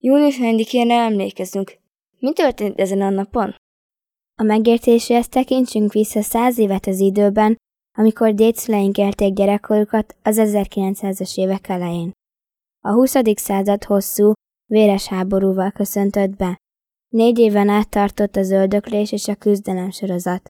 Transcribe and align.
Június 0.00 0.36
4-ére 0.40 0.90
emlékezünk. 0.90 1.78
Mi 2.18 2.32
történt 2.32 2.80
ezen 2.80 3.00
a 3.00 3.10
napon? 3.10 3.54
A 4.34 4.42
megértéséhez 4.42 5.28
tekintsünk 5.28 5.92
vissza 5.92 6.22
száz 6.22 6.58
évet 6.58 6.86
az 6.86 6.98
időben, 6.98 7.56
amikor 7.96 8.34
dédszüleink 8.34 8.98
élték 8.98 9.34
gyerekkorukat 9.34 10.16
az 10.22 10.36
1900-as 10.40 11.34
évek 11.34 11.68
elején. 11.68 12.12
A 12.84 12.92
20. 12.92 13.14
század 13.34 13.84
hosszú, 13.84 14.32
véres 14.70 15.06
háborúval 15.06 15.70
köszöntött 15.70 16.36
be. 16.36 16.56
Négy 17.08 17.38
éven 17.38 17.68
át 17.68 17.88
tartott 17.88 18.36
az 18.36 18.50
öldöklés 18.50 19.12
és 19.12 19.28
a 19.28 19.34
küzdelem 19.34 19.90
sorozat. 19.90 20.48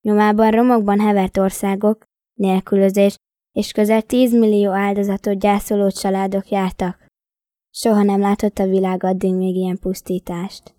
Nyomában 0.00 0.50
romokban 0.50 1.00
hevert 1.00 1.36
országok, 1.36 2.04
nélkülözés 2.34 3.14
és 3.52 3.72
közel 3.72 4.02
10 4.02 4.32
millió 4.32 4.70
áldozatot 4.70 5.38
gyászoló 5.38 5.90
családok 5.90 6.48
jártak. 6.48 7.08
Soha 7.70 8.02
nem 8.02 8.20
látott 8.20 8.58
a 8.58 8.66
világ 8.66 9.04
addig 9.04 9.34
még 9.34 9.54
ilyen 9.54 9.78
pusztítást. 9.78 10.74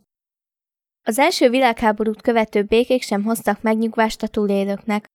Az 1.03 1.19
első 1.19 1.49
világháborút 1.49 2.21
követő 2.21 2.63
békék 2.63 3.01
sem 3.01 3.23
hoztak 3.23 3.61
megnyugvást 3.61 4.23
a 4.23 4.27
túlélőknek. 4.27 5.07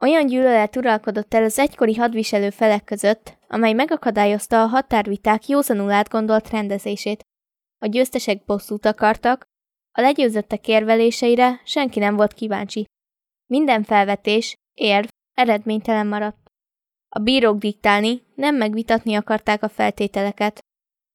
Olyan 0.00 0.26
gyűlölet 0.26 0.76
uralkodott 0.76 1.34
el 1.34 1.44
az 1.44 1.58
egykori 1.58 1.94
hadviselő 1.94 2.50
felek 2.50 2.84
között, 2.84 3.38
amely 3.48 3.72
megakadályozta 3.72 4.62
a 4.62 4.66
határviták 4.66 5.48
józanul 5.48 5.90
átgondolt 5.90 6.50
rendezését. 6.50 7.22
A 7.78 7.86
győztesek 7.86 8.44
bosszút 8.44 8.86
akartak, 8.86 9.44
a 9.92 10.00
legyőzöttek 10.00 10.68
érveléseire 10.68 11.60
senki 11.64 11.98
nem 11.98 12.16
volt 12.16 12.32
kíváncsi. 12.32 12.84
Minden 13.50 13.82
felvetés, 13.82 14.54
érv 14.74 15.08
eredménytelen 15.34 16.06
maradt. 16.06 16.50
A 17.08 17.18
bírók 17.18 17.58
diktálni, 17.58 18.22
nem 18.34 18.56
megvitatni 18.56 19.14
akarták 19.14 19.62
a 19.62 19.68
feltételeket. 19.68 20.60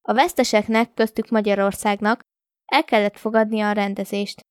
A 0.08 0.14
veszteseknek, 0.14 0.94
köztük 0.94 1.30
Magyarországnak 1.30 2.22
el 2.66 2.84
kellett 2.84 3.18
fogadnia 3.18 3.70
a 3.70 3.72
rendezést. 3.72 4.42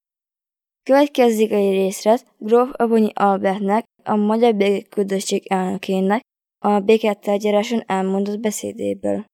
Következik 0.82 1.50
egy 1.52 1.70
részlet 1.70 2.34
Gróf 2.38 2.70
Abonyi 2.72 3.10
Albertnek, 3.14 3.84
a 4.04 4.14
Magyar 4.14 4.54
Békeküldöttség 4.54 5.46
elnökének 5.46 6.20
a 6.58 6.80
béketárgyaláson 6.80 7.82
elmondott 7.86 8.40
beszédéből. 8.40 9.24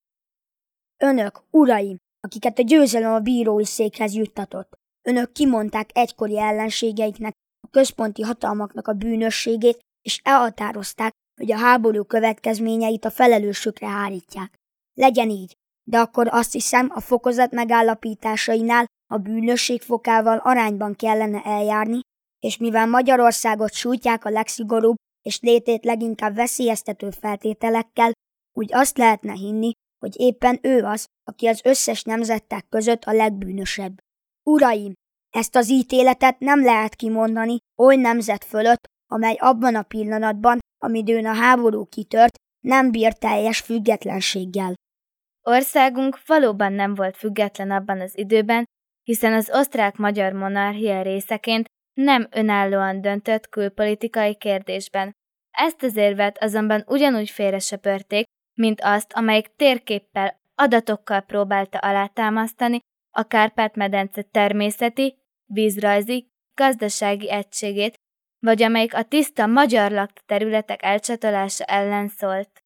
Önök, 0.97 1.43
uraim, 1.51 1.97
akiket 2.21 2.59
a 2.59 2.63
győzelem 2.63 3.13
a 3.13 3.21
bírói 3.21 3.65
székhez 3.65 4.15
juttatott, 4.15 4.73
önök 5.09 5.33
kimondták 5.33 5.91
egykori 5.93 6.39
ellenségeiknek, 6.39 7.33
a 7.67 7.71
központi 7.71 8.23
hatalmaknak 8.23 8.89
a 8.89 8.93
bűnösségét, 8.93 9.79
és 10.03 10.21
elhatározták, 10.25 11.13
hogy 11.41 11.53
a 11.53 11.57
háború 11.57 12.05
következményeit 12.05 13.05
a 13.05 13.11
felelősükre 13.11 13.87
hárítják. 13.87 14.55
Legyen 14.95 15.31
így, 15.31 15.57
de 15.89 15.99
akkor 15.99 16.29
azt 16.31 16.53
hiszem, 16.53 16.91
a 16.95 17.01
fokozat 17.01 17.51
megállapításainál 17.51 18.87
a 19.13 19.17
bűnösség 19.17 19.83
fokával 19.83 20.39
arányban 20.39 20.95
kellene 20.95 21.43
eljárni, 21.43 22.01
és 22.39 22.57
mivel 22.57 22.87
Magyarországot 22.87 23.73
sújtják 23.73 24.25
a 24.25 24.31
legszigorúbb 24.31 24.97
és 25.23 25.41
létét 25.41 25.85
leginkább 25.85 26.35
veszélyeztető 26.35 27.11
feltételekkel, 27.11 28.13
úgy 28.57 28.75
azt 28.75 28.99
lehetne 28.99 29.33
hinni, 29.33 29.73
hogy 29.99 30.21
éppen 30.21 30.59
ő 30.63 30.83
az, 30.85 31.05
aki 31.25 31.47
az 31.47 31.61
összes 31.65 32.03
nemzettek 32.03 32.69
között 32.69 33.05
a 33.05 33.13
legbűnösebb. 33.13 33.99
Uraim, 34.47 34.93
ezt 35.35 35.57
az 35.57 35.71
ítéletet 35.71 36.39
nem 36.39 36.63
lehet 36.63 36.95
kimondani 36.95 37.59
oly 37.83 37.97
nemzet 37.97 38.45
fölött, 38.45 38.85
amely 39.13 39.37
abban 39.39 39.75
a 39.75 39.83
pillanatban, 39.83 40.59
amidőn 40.83 41.27
a 41.27 41.35
háború 41.35 41.85
kitört, 41.85 42.35
nem 42.65 42.91
bír 42.91 43.13
teljes 43.13 43.61
függetlenséggel. 43.61 44.75
Országunk 45.49 46.19
valóban 46.27 46.73
nem 46.73 46.95
volt 46.95 47.17
független 47.17 47.71
abban 47.71 48.01
az 48.01 48.19
időben, 48.19 48.65
hiszen 49.03 49.33
az 49.33 49.51
osztrák-magyar 49.53 50.33
monarchia 50.33 51.03
részeként 51.03 51.67
nem 51.95 52.27
önállóan 52.31 53.01
döntött 53.01 53.49
külpolitikai 53.49 54.37
kérdésben. 54.37 55.13
Ezt 55.51 55.83
az 55.83 55.97
érvet 55.97 56.43
azonban 56.43 56.85
ugyanúgy 56.87 57.31
félre 57.31 57.59
söpörték, 57.59 58.25
mint 58.55 58.81
azt, 58.81 59.13
amelyik 59.13 59.47
térképpel, 59.57 60.41
adatokkal 60.55 61.21
próbálta 61.21 61.79
alátámasztani 61.79 62.79
a 63.11 63.23
Kárpát-medence 63.23 64.23
természeti, 64.23 65.19
vízrajzi, 65.53 66.29
gazdasági 66.55 67.31
egységét, 67.31 67.95
vagy 68.39 68.63
amelyik 68.63 68.95
a 68.95 69.03
tiszta 69.03 69.47
magyar 69.47 69.91
lakta 69.91 70.23
területek 70.27 70.83
elcsatolása 70.83 71.65
ellen 71.65 72.09
szólt. 72.09 72.63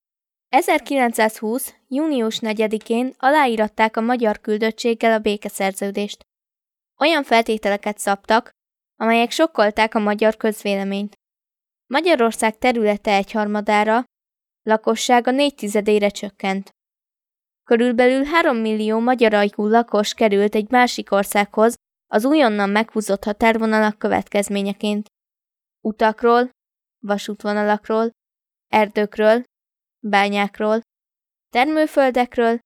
1920. 0.52 1.74
június 1.88 2.38
4-én 2.40 3.14
aláíratták 3.18 3.96
a 3.96 4.00
magyar 4.00 4.40
küldöttséggel 4.40 5.12
a 5.12 5.18
békeszerződést. 5.18 6.20
Olyan 7.00 7.22
feltételeket 7.22 7.98
szabtak, 7.98 8.50
amelyek 8.96 9.30
sokkolták 9.30 9.94
a 9.94 9.98
magyar 9.98 10.36
közvéleményt. 10.36 11.14
Magyarország 11.86 12.58
területe 12.58 13.12
egyharmadára, 13.12 14.04
lakossága 14.62 15.30
négy 15.30 15.54
tizedére 15.54 16.08
csökkent. 16.08 16.70
Körülbelül 17.64 18.24
3 18.24 18.56
millió 18.56 18.98
magyar 18.98 19.34
ajkú 19.34 19.66
lakos 19.66 20.14
került 20.14 20.54
egy 20.54 20.70
másik 20.70 21.12
országhoz 21.12 21.74
az 22.06 22.24
újonnan 22.24 22.70
meghúzott 22.70 23.24
határvonalak 23.24 23.98
következményeként. 23.98 25.06
Utakról, 25.80 26.50
vasútvonalakról, 26.98 28.10
erdőkről, 28.68 29.42
bányákról, 30.06 30.80
termőföldekről, 31.52 32.58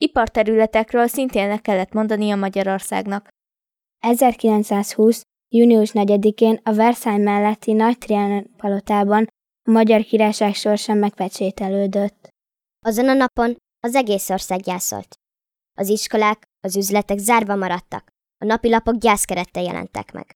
iparterületekről 0.00 1.06
szintén 1.06 1.48
le 1.48 1.58
kellett 1.58 1.92
mondani 1.92 2.30
a 2.30 2.36
Magyarországnak. 2.36 3.28
1920. 3.98 5.22
június 5.54 5.90
4-én 5.92 6.60
a 6.62 6.74
Versailles 6.74 7.24
melletti 7.24 7.72
Nagy 7.72 7.98
Trianon 7.98 8.56
palotában 8.56 9.26
a 9.62 9.70
Magyar 9.70 10.02
Királyság 10.02 10.54
sorsa 10.54 10.94
megpecsételődött. 10.94 12.28
Azon 12.86 13.08
a 13.08 13.12
napon 13.12 13.56
az 13.80 13.94
egész 13.94 14.30
ország 14.30 14.60
gyászolt. 14.60 15.14
Az 15.78 15.88
iskolák, 15.88 16.42
az 16.60 16.76
üzletek 16.76 17.18
zárva 17.18 17.56
maradtak, 17.56 18.08
a 18.40 18.44
napilapok 18.44 18.94
gyászkerettel 18.94 19.62
jelentek 19.62 20.12
meg. 20.12 20.32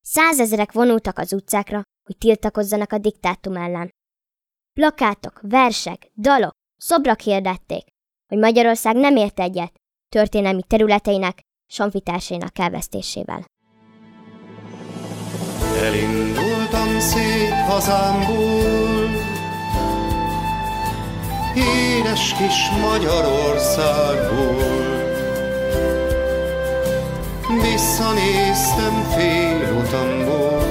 Százezerek 0.00 0.72
vonultak 0.72 1.18
az 1.18 1.32
utcákra, 1.32 1.82
hogy 2.02 2.18
tiltakozzanak 2.18 2.92
a 2.92 2.98
diktátum 2.98 3.56
ellen. 3.56 3.90
Plakátok, 4.78 5.40
versek, 5.42 6.10
dalok, 6.16 6.54
szobrak 6.76 7.20
hirdették, 7.20 7.84
hogy 8.28 8.38
Magyarország 8.38 8.96
nem 8.96 9.16
ért 9.16 9.40
egyet 9.40 9.72
történelmi 10.08 10.62
területeinek, 10.66 11.40
sonfitársainak 11.66 12.58
elvesztésével. 12.58 13.44
Elindultam 15.82 16.98
szép 16.98 17.52
hazámból, 17.68 19.08
híres 21.54 22.34
kis 22.34 22.70
Magyarországból. 22.80 24.76
Visszanéztem 27.62 29.02
fél 29.14 29.76
utamból, 29.84 30.62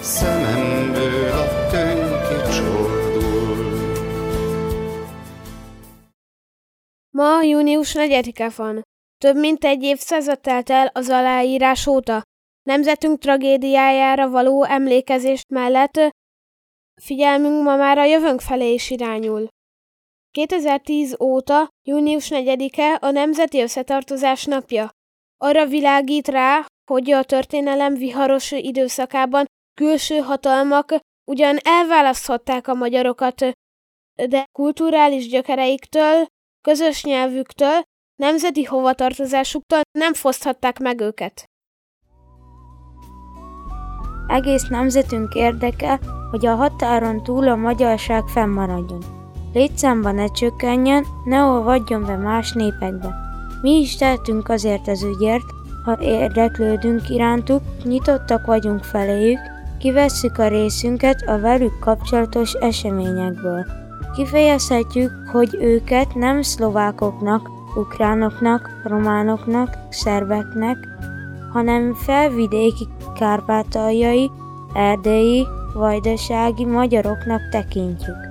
szememből 0.00 0.47
Ma 7.18 7.42
június 7.42 7.94
4-e 7.96 8.50
van. 8.56 8.82
Több 9.20 9.36
mint 9.36 9.64
egy 9.64 9.82
évszázad 9.82 10.40
telt 10.40 10.70
el 10.70 10.86
az 10.86 11.08
aláírás 11.08 11.86
óta. 11.86 12.22
Nemzetünk 12.62 13.18
tragédiájára 13.18 14.28
való 14.28 14.64
emlékezés 14.64 15.42
mellett 15.48 16.10
figyelmünk 17.02 17.62
ma 17.62 17.76
már 17.76 17.98
a 17.98 18.04
jövőnk 18.04 18.40
felé 18.40 18.72
is 18.72 18.90
irányul. 18.90 19.48
2010 20.30 21.20
óta 21.20 21.68
június 21.88 22.28
4-e 22.30 22.98
a 23.00 23.10
Nemzeti 23.10 23.60
Összetartozás 23.60 24.44
napja. 24.44 24.90
Arra 25.36 25.66
világít 25.66 26.28
rá, 26.28 26.66
hogy 26.90 27.10
a 27.10 27.24
történelem 27.24 27.94
viharos 27.94 28.50
időszakában 28.50 29.44
külső 29.74 30.18
hatalmak 30.18 30.94
ugyan 31.30 31.56
elválaszthatták 31.62 32.68
a 32.68 32.74
magyarokat, 32.74 33.50
de 34.28 34.46
kulturális 34.52 35.28
gyökereiktől, 35.28 36.26
közös 36.68 37.04
nyelvüktől, 37.04 37.82
nemzeti 38.16 38.64
hovatartozásuktól 38.64 39.80
nem 39.98 40.14
foszthatták 40.14 40.78
meg 40.78 41.00
őket. 41.00 41.44
Egész 44.26 44.68
nemzetünk 44.68 45.34
érdeke, 45.34 46.00
hogy 46.30 46.46
a 46.46 46.54
határon 46.54 47.22
túl 47.22 47.48
a 47.48 47.56
magyarság 47.56 48.26
fennmaradjon. 48.26 49.04
Létszámban 49.52 50.14
ne 50.14 50.26
csökkenjen, 50.26 51.04
ne 51.24 51.42
olvadjon 51.42 52.04
be 52.04 52.16
más 52.16 52.52
népekbe. 52.52 53.14
Mi 53.62 53.70
is 53.70 53.96
tehetünk 53.96 54.48
azért 54.48 54.88
az 54.88 55.02
ügyért, 55.02 55.46
ha 55.84 55.98
érdeklődünk 56.00 57.08
irántuk, 57.08 57.62
nyitottak 57.84 58.46
vagyunk 58.46 58.84
feléjük, 58.84 59.40
kivesszük 59.78 60.38
a 60.38 60.48
részünket 60.48 61.22
a 61.26 61.38
velük 61.38 61.78
kapcsolatos 61.78 62.52
eseményekből. 62.52 63.87
Kifejezhetjük, 64.18 65.12
hogy 65.32 65.54
őket 65.60 66.14
nem 66.14 66.42
szlovákoknak, 66.42 67.50
ukránoknak, 67.74 68.80
románoknak, 68.84 69.76
szerbeknek, 69.90 70.76
hanem 71.52 71.94
felvidéki 71.94 72.88
kárpátaljai, 73.14 74.30
erdélyi, 74.74 75.46
vajdasági 75.74 76.64
magyaroknak 76.64 77.40
tekintjük. 77.50 78.27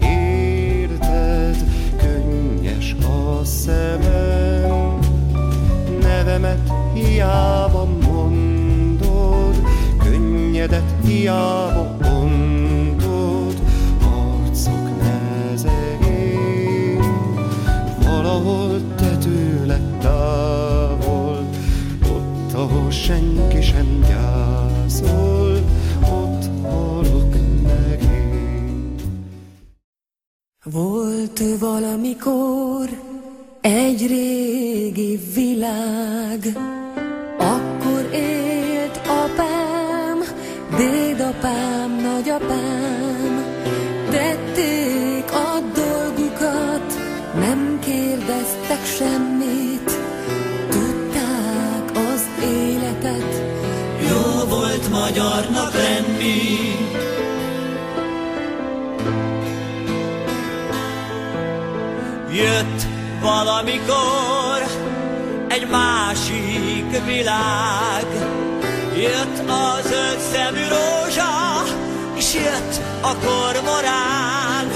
Érted, 0.00 1.56
könnyes 1.96 2.96
a 3.02 3.44
szemem. 3.44 4.98
Nevemet 6.00 6.72
hiába 6.94 7.88
mondod, 8.02 9.62
könnyedet 9.98 10.94
hiába 11.04 11.77
Volt 31.38 31.58
valamikor 31.58 32.88
egy 33.60 34.06
régi 34.06 35.20
világ, 35.34 36.56
akkor 37.38 38.08
élt 38.12 39.00
apám, 39.06 40.18
dédapám, 40.76 42.00
nagyapám, 42.02 43.44
tették 44.10 45.32
a 45.32 45.60
dolgukat, 45.74 46.94
nem 47.34 47.78
kérdeztek 47.84 48.84
semmit, 48.98 49.90
tudták 50.70 51.90
az 52.12 52.26
életet. 52.42 53.42
Jó 54.10 54.48
volt 54.48 54.90
magyarnak 54.90 55.72
lenni, 55.72 56.67
valamikor 63.20 64.62
egy 65.48 65.66
másik 65.68 67.04
világ, 67.06 68.06
Jött 68.96 69.48
a 69.48 69.78
zöld 69.82 70.18
szemű 70.32 70.60
rózsa, 70.68 71.62
és 72.16 72.34
jött 72.34 72.80
a 73.00 73.14
kormorán. 73.16 74.66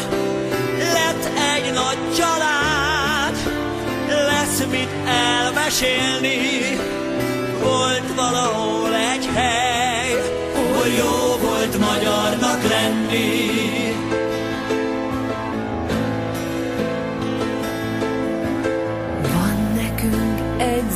Lett 0.78 1.24
egy 1.54 1.72
nagy 1.72 2.14
család, 2.16 3.36
lesz 4.08 4.64
mit 4.70 4.90
elmesélni. 5.06 6.36
Volt 7.62 8.14
valahol 8.16 8.94
egy 8.94 9.28
hely, 9.34 10.12
hol 10.54 10.86
jó 10.86 11.31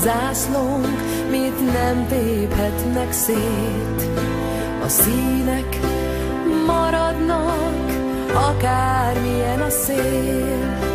zászlónk, 0.07 1.03
mit 1.31 1.73
nem 1.73 2.07
téphetnek 2.09 3.13
szét. 3.13 4.19
A 4.85 4.89
színek 4.89 5.79
maradnak, 6.67 7.91
akármilyen 8.35 9.61
a 9.61 9.71
szél. 9.71 10.86